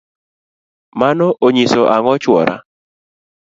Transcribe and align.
mano 0.99 1.27
onyiso 1.45 1.81
ang'o 1.95 2.13
chuora? 2.23 2.55